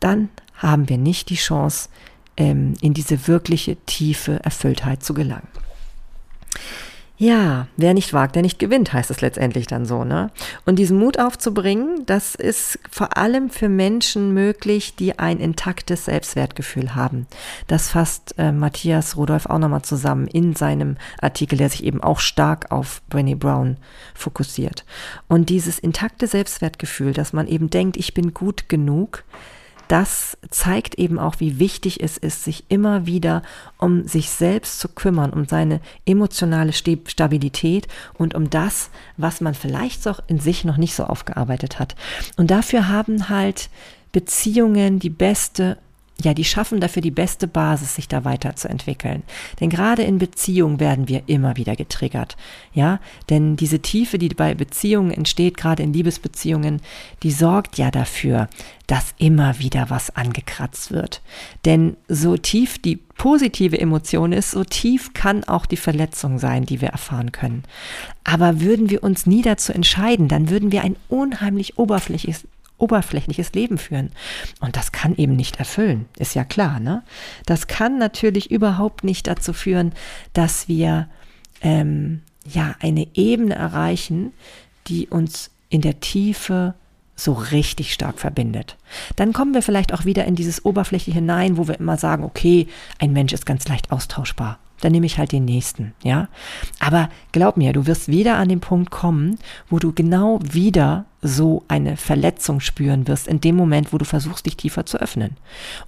[0.00, 1.88] dann haben wir nicht die Chance,
[2.36, 5.48] ähm, in diese wirkliche tiefe Erfülltheit zu gelangen.
[7.20, 10.30] Ja, wer nicht wagt, der nicht gewinnt, heißt es letztendlich dann so, ne?
[10.66, 16.94] Und diesen Mut aufzubringen, das ist vor allem für Menschen möglich, die ein intaktes Selbstwertgefühl
[16.94, 17.26] haben.
[17.66, 22.20] Das fasst äh, Matthias Rudolf auch nochmal zusammen in seinem Artikel, der sich eben auch
[22.20, 23.78] stark auf Brené Brown
[24.14, 24.84] fokussiert.
[25.26, 29.24] Und dieses intakte Selbstwertgefühl, dass man eben denkt, ich bin gut genug,
[29.88, 33.42] das zeigt eben auch, wie wichtig es ist, sich immer wieder
[33.78, 40.06] um sich selbst zu kümmern, um seine emotionale Stabilität und um das, was man vielleicht
[40.06, 41.96] auch in sich noch nicht so aufgearbeitet hat.
[42.36, 43.70] Und dafür haben halt
[44.12, 45.78] Beziehungen die beste
[46.24, 49.22] ja, die schaffen dafür die beste Basis, sich da weiterzuentwickeln.
[49.60, 52.36] Denn gerade in Beziehungen werden wir immer wieder getriggert.
[52.74, 52.98] Ja,
[53.30, 56.80] denn diese Tiefe, die bei Beziehungen entsteht, gerade in Liebesbeziehungen,
[57.22, 58.48] die sorgt ja dafür,
[58.88, 61.22] dass immer wieder was angekratzt wird.
[61.64, 66.80] Denn so tief die positive Emotion ist, so tief kann auch die Verletzung sein, die
[66.80, 67.62] wir erfahren können.
[68.24, 72.44] Aber würden wir uns nie dazu entscheiden, dann würden wir ein unheimlich oberflächliches
[72.78, 74.10] oberflächliches Leben führen.
[74.60, 76.80] Und das kann eben nicht erfüllen, ist ja klar.
[76.80, 77.02] Ne?
[77.46, 79.92] Das kann natürlich überhaupt nicht dazu führen,
[80.32, 81.08] dass wir
[81.60, 84.32] ähm, ja eine Ebene erreichen,
[84.86, 86.74] die uns in der Tiefe
[87.14, 88.76] so richtig stark verbindet.
[89.16, 92.68] Dann kommen wir vielleicht auch wieder in dieses Oberflächliche hinein, wo wir immer sagen, okay,
[93.00, 96.28] ein Mensch ist ganz leicht austauschbar dann nehme ich halt den nächsten, ja.
[96.78, 99.38] Aber glaub mir, du wirst wieder an den Punkt kommen,
[99.68, 104.46] wo du genau wieder so eine Verletzung spüren wirst, in dem Moment, wo du versuchst,
[104.46, 105.36] dich tiefer zu öffnen.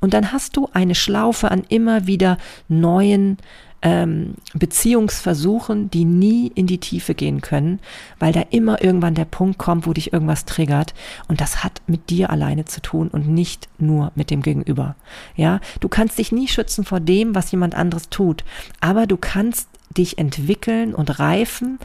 [0.01, 3.39] Und dann hast du eine Schlaufe an immer wieder neuen
[3.83, 7.81] ähm, Beziehungsversuchen, die nie in die Tiefe gehen können,
[8.19, 10.95] weil da immer irgendwann der Punkt kommt, wo dich irgendwas triggert.
[11.29, 14.97] Und das hat mit dir alleine zu tun und nicht nur mit dem Gegenüber.
[15.37, 18.45] Ja, du kannst dich nie schützen vor dem, was jemand anderes tut,
[18.81, 21.79] aber du kannst dich entwickeln und reifen,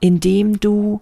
[0.00, 1.00] indem du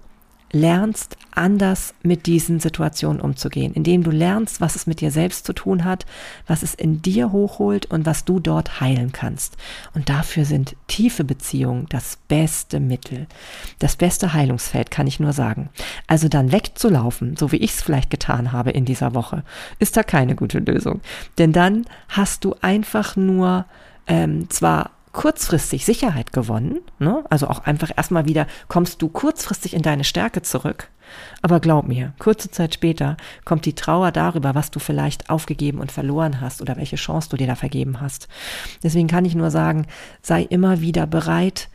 [0.52, 5.52] lernst, anders mit diesen Situationen umzugehen, indem du lernst, was es mit dir selbst zu
[5.52, 6.06] tun hat,
[6.46, 9.56] was es in dir hochholt und was du dort heilen kannst.
[9.94, 13.26] Und dafür sind tiefe Beziehungen das beste Mittel,
[13.78, 15.68] das beste Heilungsfeld, kann ich nur sagen.
[16.06, 19.42] Also dann wegzulaufen, so wie ich es vielleicht getan habe in dieser Woche,
[19.78, 21.00] ist da keine gute Lösung.
[21.38, 23.66] Denn dann hast du einfach nur
[24.06, 26.80] ähm, zwar kurzfristig Sicherheit gewonnen.
[26.98, 27.24] Ne?
[27.30, 30.90] Also auch einfach erstmal wieder kommst du kurzfristig in deine Stärke zurück.
[31.40, 35.90] Aber glaub mir, kurze Zeit später kommt die Trauer darüber, was du vielleicht aufgegeben und
[35.90, 38.28] verloren hast oder welche Chance du dir da vergeben hast.
[38.82, 39.86] Deswegen kann ich nur sagen,
[40.20, 41.70] sei immer wieder bereit,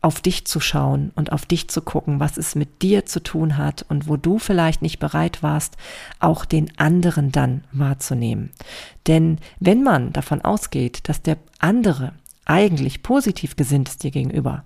[0.00, 3.58] auf dich zu schauen und auf dich zu gucken, was es mit dir zu tun
[3.58, 5.76] hat und wo du vielleicht nicht bereit warst,
[6.18, 8.52] auch den anderen dann wahrzunehmen.
[9.06, 12.14] Denn wenn man davon ausgeht, dass der andere
[12.46, 14.64] eigentlich positiv gesinnt ist dir gegenüber.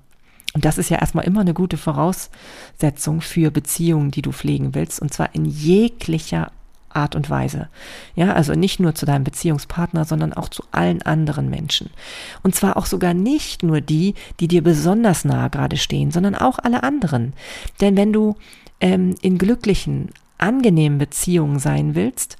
[0.53, 5.01] Und das ist ja erstmal immer eine gute Voraussetzung für Beziehungen, die du pflegen willst,
[5.01, 6.53] und zwar in jeglicher
[6.89, 7.69] Art und Weise.
[8.17, 11.91] Ja, also nicht nur zu deinem Beziehungspartner, sondern auch zu allen anderen Menschen.
[12.43, 16.59] Und zwar auch sogar nicht nur die, die dir besonders nahe gerade stehen, sondern auch
[16.59, 17.33] alle anderen.
[17.81, 18.37] Denn wenn du
[18.81, 22.39] ähm, in glücklichen, angenehmen Beziehungen sein willst,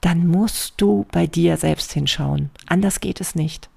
[0.00, 2.50] dann musst du bei dir selbst hinschauen.
[2.66, 3.68] Anders geht es nicht.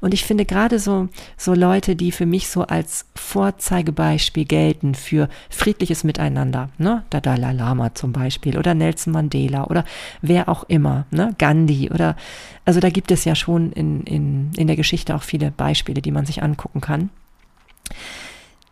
[0.00, 5.28] Und ich finde gerade so, so Leute, die für mich so als Vorzeigebeispiel gelten für
[5.50, 9.84] friedliches Miteinander, ne, der Dalai Lama zum Beispiel oder Nelson Mandela oder
[10.20, 12.16] wer auch immer, ne, Gandhi oder,
[12.64, 16.12] also da gibt es ja schon in, in, in der Geschichte auch viele Beispiele, die
[16.12, 17.10] man sich angucken kann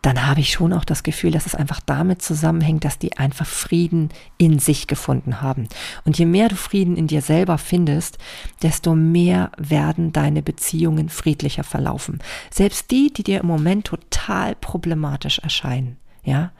[0.01, 3.45] dann habe ich schon auch das Gefühl, dass es einfach damit zusammenhängt, dass die einfach
[3.45, 5.67] Frieden in sich gefunden haben.
[6.05, 8.17] Und je mehr du Frieden in dir selber findest,
[8.63, 12.19] desto mehr werden deine Beziehungen friedlicher verlaufen.
[12.49, 15.97] Selbst die, die dir im Moment total problematisch erscheinen.
[16.23, 16.51] Ja,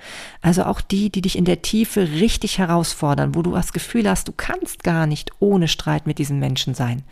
[0.41, 4.27] also auch die, die dich in der Tiefe richtig herausfordern, wo du das Gefühl hast,
[4.27, 7.04] du kannst gar nicht ohne Streit mit diesen Menschen sein.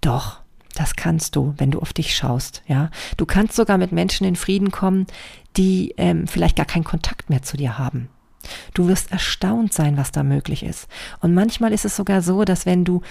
[0.00, 0.40] Doch,
[0.80, 2.88] das kannst du, wenn du auf dich schaust, ja.
[3.18, 5.06] Du kannst sogar mit Menschen in Frieden kommen,
[5.58, 8.08] die ähm, vielleicht gar keinen Kontakt mehr zu dir haben.
[8.72, 10.88] Du wirst erstaunt sein, was da möglich ist.
[11.20, 13.02] Und manchmal ist es sogar so, dass wenn du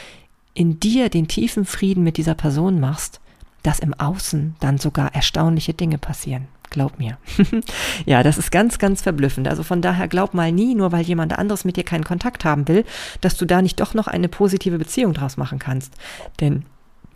[0.56, 3.22] in dir den tiefen Frieden mit dieser Person machst,
[3.62, 6.48] dass im Außen dann sogar erstaunliche Dinge passieren.
[6.72, 7.20] Glaub mir.
[8.08, 9.48] ja, das ist ganz, ganz verblüffend.
[9.48, 12.68] Also von daher glaub mal nie, nur weil jemand anderes mit dir keinen Kontakt haben
[12.68, 12.84] will,
[13.22, 15.94] dass du da nicht doch noch eine positive Beziehung draus machen kannst.
[16.40, 16.66] Denn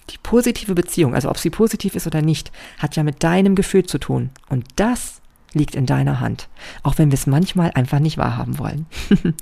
[0.09, 3.85] die positive Beziehung, also ob sie positiv ist oder nicht, hat ja mit deinem Gefühl
[3.85, 4.29] zu tun.
[4.49, 5.21] Und das
[5.53, 6.49] liegt in deiner Hand.
[6.81, 8.85] Auch wenn wir es manchmal einfach nicht wahrhaben wollen.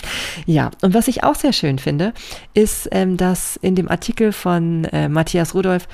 [0.45, 2.13] ja, und was ich auch sehr schön finde,
[2.53, 5.87] ist, ähm, dass in dem Artikel von äh, Matthias Rudolph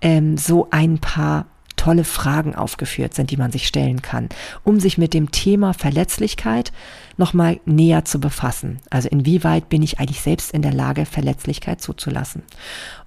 [0.00, 1.46] ähm, so ein paar
[1.84, 4.30] tolle Fragen aufgeführt sind, die man sich stellen kann,
[4.62, 6.72] um sich mit dem Thema Verletzlichkeit
[7.18, 8.78] nochmal näher zu befassen.
[8.88, 12.42] Also inwieweit bin ich eigentlich selbst in der Lage, Verletzlichkeit zuzulassen?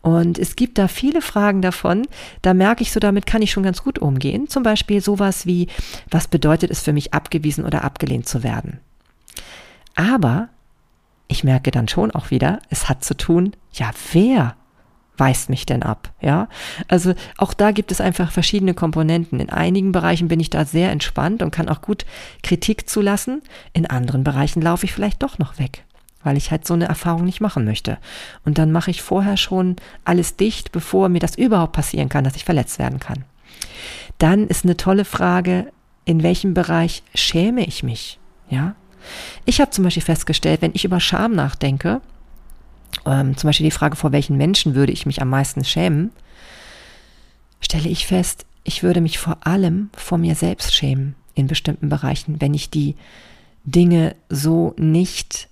[0.03, 2.03] Und es gibt da viele Fragen davon,
[2.43, 4.47] da merke ich so, damit kann ich schon ganz gut umgehen.
[4.47, 5.69] Zum Beispiel sowas wie,
[6.11, 8.79] was bedeutet es für mich, abgewiesen oder abgelehnt zu werden?
[9.95, 10.49] Aber
[11.27, 14.55] ich merke dann schon auch wieder, es hat zu tun, ja, wer
[15.17, 16.12] weist mich denn ab?
[16.21, 16.47] Ja,
[16.88, 19.39] also auch da gibt es einfach verschiedene Komponenten.
[19.39, 22.06] In einigen Bereichen bin ich da sehr entspannt und kann auch gut
[22.43, 23.41] Kritik zulassen.
[23.73, 25.84] In anderen Bereichen laufe ich vielleicht doch noch weg,
[26.23, 27.97] weil ich halt so eine Erfahrung nicht machen möchte.
[28.45, 29.75] Und dann mache ich vorher schon
[30.06, 33.23] alles dicht, bevor mir das überhaupt passieren kann, dass ich verletzt werden kann.
[34.17, 35.71] Dann ist eine tolle Frage,
[36.06, 38.19] in welchem Bereich schäme ich mich?
[38.49, 38.75] Ja,
[39.45, 42.01] ich habe zum Beispiel festgestellt, wenn ich über Scham nachdenke,
[43.06, 46.12] ähm, zum Beispiel die Frage, vor welchen Menschen würde ich mich am meisten schämen,
[47.62, 52.41] stelle ich fest, ich würde mich vor allem vor mir selbst schämen in bestimmten Bereichen,
[52.41, 52.95] wenn ich die
[53.63, 55.47] Dinge so nicht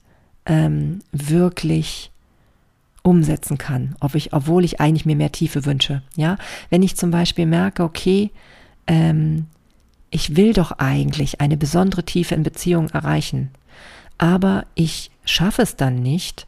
[0.45, 2.12] ähm, wirklich
[3.04, 6.02] umsetzen kann, ob ich, obwohl ich eigentlich mir mehr Tiefe wünsche.
[6.15, 6.38] Ja,
[6.69, 8.32] wenn ich zum Beispiel merke, okay,
[8.88, 9.45] ähm,
[10.10, 13.52] ich will doch eigentlich eine besondere Tiefe in Beziehungen erreichen,
[14.17, 16.48] aber ich schaffe es dann nicht,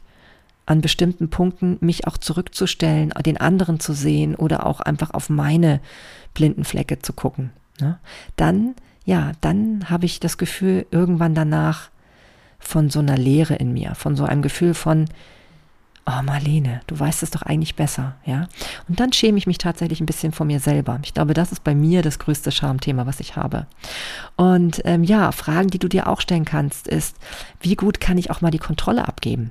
[0.68, 5.80] an bestimmten Punkten mich auch zurückzustellen, den anderen zu sehen oder auch einfach auf meine
[6.34, 7.52] blinden Flecke zu gucken.
[7.80, 7.98] Ne?
[8.36, 8.74] Dann,
[9.06, 11.88] ja, dann habe ich das Gefühl irgendwann danach
[12.58, 15.06] von so einer Leere in mir, von so einem Gefühl von,
[16.04, 18.46] oh Marlene, du weißt es doch eigentlich besser, ja.
[18.88, 21.00] Und dann schäme ich mich tatsächlich ein bisschen vor mir selber.
[21.02, 23.66] Ich glaube, das ist bei mir das größte Schamthema, was ich habe.
[24.36, 27.16] Und ähm, ja, Fragen, die du dir auch stellen kannst, ist,
[27.60, 29.50] wie gut kann ich auch mal die Kontrolle abgeben?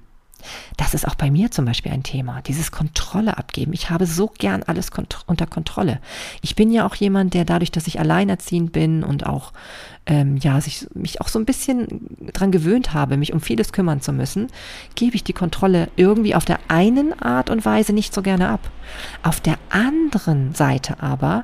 [0.78, 3.74] Das ist auch bei mir zum Beispiel ein Thema, dieses Kontrolle abgeben.
[3.74, 6.00] Ich habe so gern alles kont unter Kontrolle.
[6.42, 9.54] Ich bin ja auch jemand, der dadurch, dass ich alleinerziehend bin und auch,
[10.06, 14.02] ähm, ja, sich, mich auch so ein bisschen dran gewöhnt habe, mich um vieles kümmern
[14.02, 14.48] zu müssen,
[14.96, 18.70] gebe ich die Kontrolle irgendwie auf der einen Art und Weise nicht so gerne ab.
[19.24, 21.44] Auf der anderen Seite aber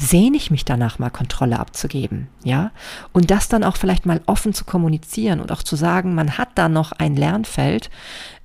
[0.00, 2.70] sehne ich mich danach mal Kontrolle abzugeben, ja?
[3.12, 6.48] Und das dann auch vielleicht mal offen zu kommunizieren und auch zu sagen, man hat
[6.54, 7.90] da noch ein Lernfeld,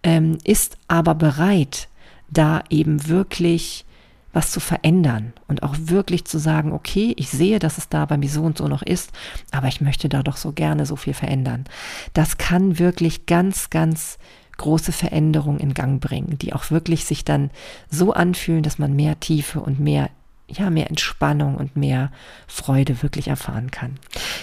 [0.04, 1.88] ähm, ist aber bereit,
[2.30, 3.86] da eben wirklich
[4.34, 8.18] was zu verändern und auch wirklich zu sagen, okay, ich sehe, dass es da bei
[8.18, 9.14] mir so und so noch ist,
[9.52, 11.64] aber ich möchte da doch so gerne so viel verändern.
[12.12, 14.18] Das kann wirklich ganz, ganz
[14.58, 17.50] große Veränderungen in Gang bringen, die auch wirklich sich dann
[17.90, 20.10] so anfühlen, dass man mehr Tiefe und mehr
[20.48, 22.12] ja, mehr Entspannung und mehr
[22.48, 23.96] Freude wirklich erfahren kann.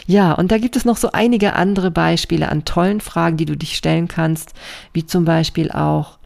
[0.07, 3.57] Ja, und da gibt es noch so einige andere Beispiele an tollen Fragen, die du
[3.57, 4.53] dich stellen kannst,
[4.93, 6.19] wie zum Beispiel auch,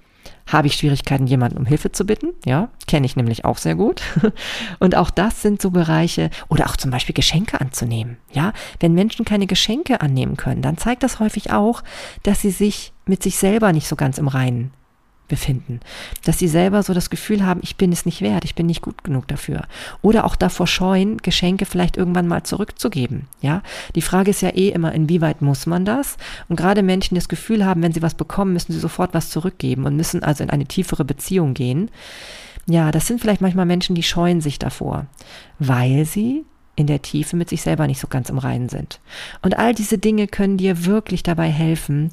[0.46, 2.28] habe ich Schwierigkeiten, jemanden um Hilfe zu bitten.
[2.44, 4.00] Ja, kenne ich nämlich auch sehr gut.
[4.78, 8.16] Und auch das sind so Bereiche, oder auch zum Beispiel Geschenke anzunehmen.
[8.32, 11.82] Ja, wenn Menschen keine Geschenke annehmen können, dann zeigt das häufig auch,
[12.22, 14.72] dass sie sich mit sich selber nicht so ganz im Reinen
[15.28, 15.80] befinden.
[16.24, 18.82] Dass sie selber so das Gefühl haben, ich bin es nicht wert, ich bin nicht
[18.82, 19.62] gut genug dafür.
[20.02, 23.26] Oder auch davor scheuen, Geschenke vielleicht irgendwann mal zurückzugeben.
[23.40, 23.62] Ja,
[23.94, 26.16] die Frage ist ja eh immer, inwieweit muss man das?
[26.48, 29.30] Und gerade Menschen, die das Gefühl haben, wenn sie was bekommen, müssen sie sofort was
[29.30, 31.90] zurückgeben und müssen also in eine tiefere Beziehung gehen.
[32.68, 35.06] Ja, das sind vielleicht manchmal Menschen, die scheuen sich davor,
[35.58, 36.44] weil sie
[36.76, 39.00] in der Tiefe mit sich selber nicht so ganz im Reinen sind.
[39.42, 42.10] Und all diese Dinge können dir wirklich dabei helfen,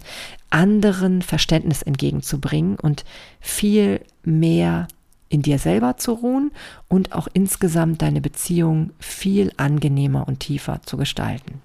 [0.49, 3.03] anderen Verständnis entgegenzubringen und
[3.41, 4.87] viel mehr
[5.29, 6.51] in dir selber zu ruhen
[6.87, 11.61] und auch insgesamt deine Beziehung viel angenehmer und tiefer zu gestalten.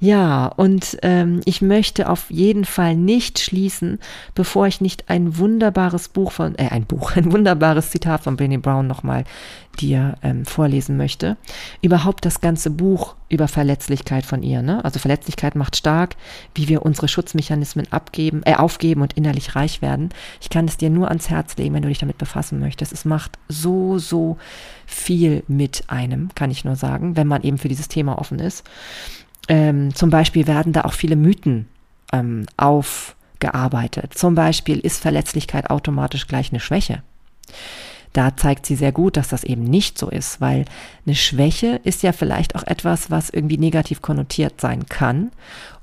[0.00, 3.98] Ja, und ähm, ich möchte auf jeden Fall nicht schließen,
[4.34, 8.58] bevor ich nicht ein wunderbares Buch von, äh, ein Buch, ein wunderbares Zitat von Brené
[8.58, 9.24] Brown nochmal
[9.78, 11.36] dir ähm, vorlesen möchte.
[11.82, 14.62] Überhaupt das ganze Buch über Verletzlichkeit von ihr.
[14.62, 14.84] Ne?
[14.84, 16.16] Also Verletzlichkeit macht stark,
[16.54, 20.10] wie wir unsere Schutzmechanismen abgeben, äh, aufgeben und innerlich reich werden.
[20.40, 22.92] Ich kann es dir nur ans Herz legen, wenn du dich damit befassen möchtest.
[22.92, 24.36] Es macht so, so
[24.86, 28.64] viel mit einem, kann ich nur sagen, wenn man eben für dieses Thema offen ist.
[29.48, 31.68] Ähm, zum Beispiel werden da auch viele Mythen
[32.12, 34.14] ähm, aufgearbeitet.
[34.14, 37.02] Zum Beispiel ist Verletzlichkeit automatisch gleich eine Schwäche.
[38.12, 40.64] Da zeigt sie sehr gut, dass das eben nicht so ist, weil
[41.06, 45.30] eine Schwäche ist ja vielleicht auch etwas, was irgendwie negativ konnotiert sein kann.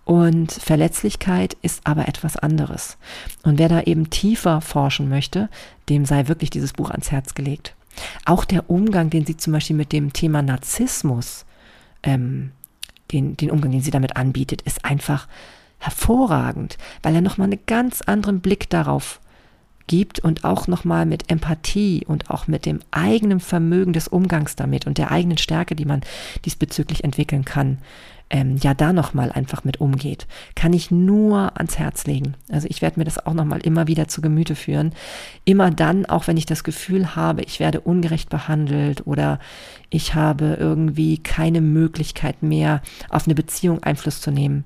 [0.04, 2.98] Und Verletzlichkeit ist aber etwas anderes.
[3.44, 5.50] Und wer da eben tiefer forschen möchte,
[5.90, 7.76] dem sei wirklich dieses Buch ans Herz gelegt.
[8.26, 11.46] Auch der Umgang, den sie zum Beispiel mit dem Thema Narzissmus
[12.04, 12.52] ähm,
[13.12, 15.28] den, den Umgang, den sie damit anbietet, ist einfach
[15.80, 19.20] hervorragend, weil er nochmal einen ganz anderen Blick darauf
[19.88, 24.86] gibt und auch nochmal mit Empathie und auch mit dem eigenen Vermögen des Umgangs damit
[24.86, 26.02] und der eigenen Stärke, die man
[26.46, 27.80] diesbezüglich entwickeln kann,
[28.30, 32.36] ähm, ja da nochmal einfach mit umgeht, kann ich nur ans Herz legen.
[32.50, 34.94] Also ich werde mir das auch nochmal immer wieder zu Gemüte führen.
[35.46, 39.40] Immer dann, auch wenn ich das Gefühl habe, ich werde ungerecht behandelt oder
[39.90, 44.66] ich habe irgendwie keine Möglichkeit mehr, auf eine Beziehung Einfluss zu nehmen.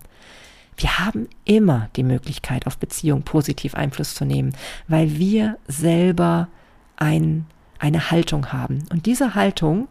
[0.82, 4.54] Wir haben immer die Möglichkeit, auf Beziehung positiv Einfluss zu nehmen,
[4.88, 6.48] weil wir selber
[6.96, 7.46] ein,
[7.78, 8.84] eine Haltung haben.
[8.89, 9.88] Und diese Haltung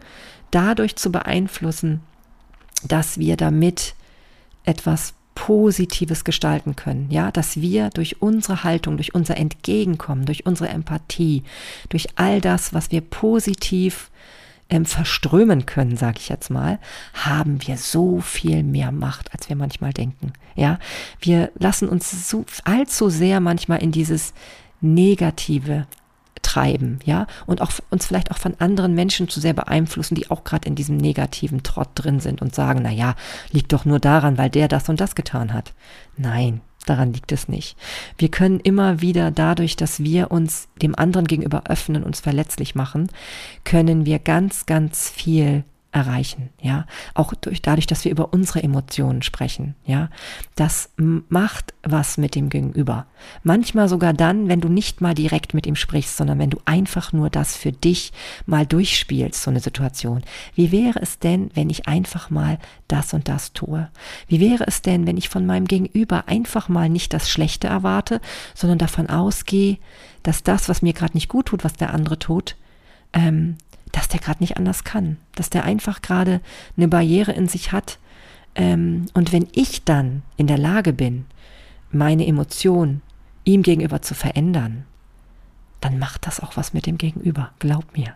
[0.51, 2.01] dadurch zu beeinflussen,
[2.83, 3.95] dass wir damit
[4.65, 10.71] etwas Positives gestalten können, ja, dass wir durch unsere Haltung, durch unser Entgegenkommen, durch unsere
[10.71, 11.45] Empathie,
[11.89, 14.11] durch all das, was wir positiv
[14.71, 16.79] ähm, verströmen können, sage ich jetzt mal,
[17.13, 20.33] haben wir so viel mehr Macht, als wir manchmal denken.
[20.55, 20.79] Ja,
[21.21, 24.33] wir lassen uns so allzu sehr manchmal in dieses
[24.81, 25.87] Negative
[26.43, 30.43] treiben, ja, und auch uns vielleicht auch von anderen Menschen zu sehr beeinflussen, die auch
[30.43, 33.15] gerade in diesem negativen Trott drin sind und sagen, na ja,
[33.51, 35.75] liegt doch nur daran, weil der das und das getan hat.
[36.17, 37.77] Nein, daran liegt es nicht.
[38.19, 43.09] Wir können immer wieder dadurch, dass wir uns dem anderen gegenüber öffnen, uns verletzlich machen,
[43.65, 49.23] können wir ganz, ganz viel erreichen, ja, auch durch, dadurch, dass wir über unsere Emotionen
[49.23, 50.09] sprechen, ja,
[50.55, 53.07] das macht was mit dem Gegenüber.
[53.43, 57.13] Manchmal sogar dann, wenn du nicht mal direkt mit ihm sprichst, sondern wenn du einfach
[57.13, 58.13] nur das für dich
[58.47, 60.23] mal durchspielst, so eine Situation.
[60.55, 63.89] Wie wäre es denn, wenn ich einfach mal das und das tue?
[64.29, 68.21] Wie wäre es denn, wenn ich von meinem Gegenüber einfach mal nicht das Schlechte erwarte,
[68.55, 69.79] sondern davon ausgehe,
[70.23, 72.57] dass das, was mir gerade nicht gut tut, was der andere tut,
[73.13, 73.57] ähm,
[74.01, 76.41] dass der gerade nicht anders kann, dass der einfach gerade
[76.75, 77.99] eine Barriere in sich hat.
[78.55, 81.27] Ähm, und wenn ich dann in der Lage bin,
[81.93, 83.03] meine Emotion
[83.45, 84.87] ihm gegenüber zu verändern,
[85.83, 88.15] dann macht das auch was mit dem Gegenüber, glaub mir.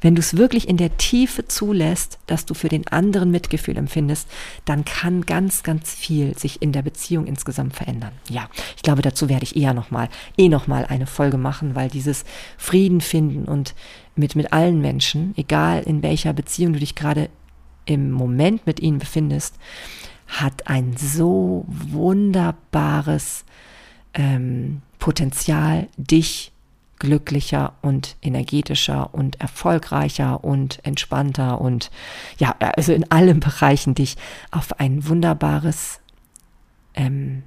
[0.00, 4.28] Wenn du es wirklich in der Tiefe zulässt, dass du für den anderen Mitgefühl empfindest,
[4.64, 8.12] dann kann ganz, ganz viel sich in der Beziehung insgesamt verändern.
[8.30, 12.24] Ja, ich glaube, dazu werde ich eher nochmal, eh nochmal eine Folge machen, weil dieses
[12.56, 13.74] Frieden finden und
[14.16, 17.28] mit, mit allen Menschen, egal in welcher Beziehung du dich gerade
[17.84, 19.56] im Moment mit ihnen befindest,
[20.26, 23.44] hat ein so wunderbares
[24.14, 26.52] ähm, Potenzial, dich
[26.98, 31.90] glücklicher und energetischer und erfolgreicher und entspannter und
[32.38, 34.16] ja, also in allen Bereichen dich
[34.50, 36.00] auf ein wunderbares,
[36.94, 37.42] ähm,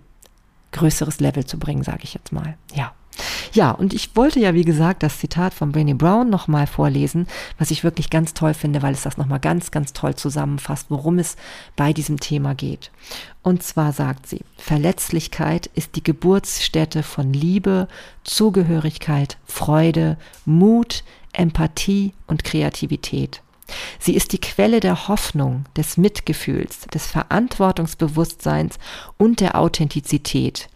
[0.72, 2.58] größeres Level zu bringen, sage ich jetzt mal.
[2.74, 2.93] Ja.
[3.53, 7.72] Ja, und ich wollte ja, wie gesagt, das Zitat von Brené Brown nochmal vorlesen, was
[7.72, 11.36] ich wirklich ganz toll finde, weil es das nochmal ganz, ganz toll zusammenfasst, worum es
[11.76, 12.91] bei diesem Thema geht.
[13.41, 17.88] Und zwar sagt sie, Verletzlichkeit ist die Geburtsstätte von Liebe,
[18.24, 21.03] Zugehörigkeit, Freude, Mut,
[21.34, 23.41] Empathie und Kreativität.
[23.99, 28.80] Sie ist die Quelle der Hoffnung, des Mitgefühls, des Verantwortungsbewusstseins
[29.17, 30.70] und der Authentizität.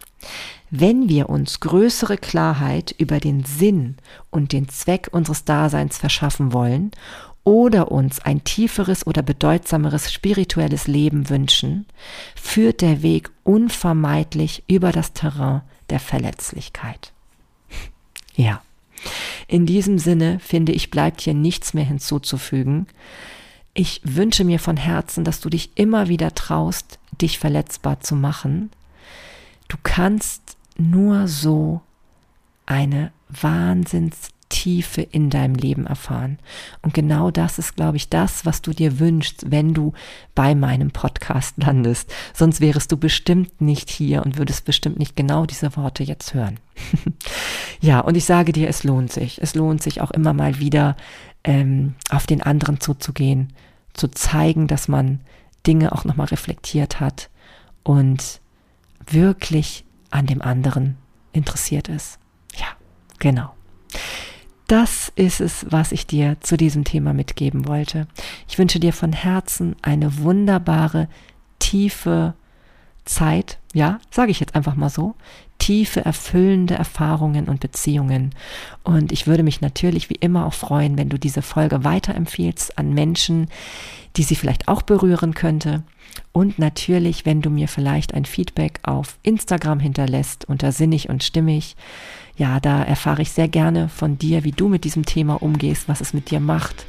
[0.76, 3.94] Wenn wir uns größere Klarheit über den Sinn
[4.30, 6.90] und den Zweck unseres Daseins verschaffen wollen
[7.44, 11.86] oder uns ein tieferes oder bedeutsameres spirituelles Leben wünschen,
[12.34, 17.12] führt der Weg unvermeidlich über das Terrain der Verletzlichkeit.
[18.34, 18.60] Ja.
[19.46, 22.88] In diesem Sinne finde ich, bleibt hier nichts mehr hinzuzufügen.
[23.74, 28.70] Ich wünsche mir von Herzen, dass du dich immer wieder traust, dich verletzbar zu machen.
[29.68, 31.80] Du kannst nur so
[32.66, 36.38] eine Wahnsinnstiefe in deinem Leben erfahren.
[36.82, 39.92] Und genau das ist, glaube ich, das, was du dir wünschst, wenn du
[40.34, 42.12] bei meinem Podcast landest.
[42.32, 46.58] Sonst wärest du bestimmt nicht hier und würdest bestimmt nicht genau diese Worte jetzt hören.
[47.80, 49.40] ja, und ich sage dir, es lohnt sich.
[49.42, 50.96] Es lohnt sich auch immer mal wieder
[51.44, 53.52] ähm, auf den anderen zuzugehen,
[53.92, 55.20] zu zeigen, dass man
[55.66, 57.30] Dinge auch nochmal reflektiert hat
[57.82, 58.40] und
[59.06, 59.84] wirklich
[60.14, 60.96] an dem anderen
[61.32, 62.18] interessiert ist.
[62.56, 62.68] Ja,
[63.18, 63.54] genau.
[64.68, 68.06] Das ist es, was ich dir zu diesem Thema mitgeben wollte.
[68.48, 71.08] Ich wünsche dir von Herzen eine wunderbare,
[71.58, 72.34] tiefe
[73.04, 75.14] Zeit, ja, sage ich jetzt einfach mal so,
[75.58, 78.34] tiefe, erfüllende Erfahrungen und Beziehungen.
[78.82, 82.92] Und ich würde mich natürlich wie immer auch freuen, wenn du diese Folge weiterempfiehlst an
[82.92, 83.48] Menschen,
[84.16, 85.82] die sie vielleicht auch berühren könnte.
[86.32, 91.76] Und natürlich, wenn du mir vielleicht ein Feedback auf Instagram hinterlässt unter sinnig und stimmig.
[92.36, 96.00] Ja, da erfahre ich sehr gerne von dir, wie du mit diesem Thema umgehst, was
[96.00, 96.84] es mit dir macht,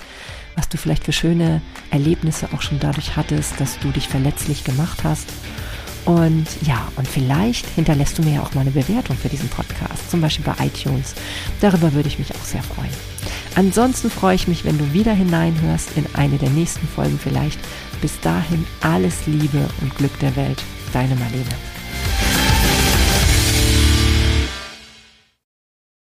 [0.55, 1.61] was du vielleicht für schöne
[1.91, 5.27] Erlebnisse auch schon dadurch hattest, dass du dich verletzlich gemacht hast.
[6.05, 10.09] Und ja, und vielleicht hinterlässt du mir ja auch mal eine Bewertung für diesen Podcast,
[10.09, 11.15] zum Beispiel bei iTunes.
[11.61, 12.93] Darüber würde ich mich auch sehr freuen.
[13.55, 17.59] Ansonsten freue ich mich, wenn du wieder hineinhörst in eine der nächsten Folgen vielleicht.
[18.01, 20.61] Bis dahin alles Liebe und Glück der Welt.
[20.93, 21.74] Deine Marlene.